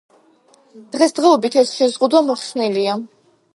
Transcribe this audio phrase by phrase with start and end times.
[0.95, 2.99] დღესდღეობით ეს შეზღუდვა მოხსნილია.